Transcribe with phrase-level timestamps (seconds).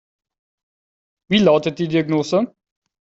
[1.29, 2.51] Wie lautet die Diagnose?